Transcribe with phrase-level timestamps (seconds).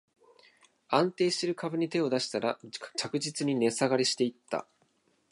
[0.87, 2.57] 安定してる株に手を出したら、
[2.97, 4.65] 着実に値下がりしていった